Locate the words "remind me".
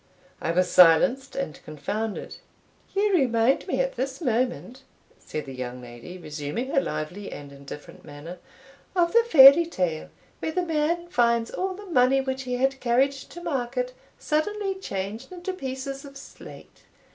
3.13-3.81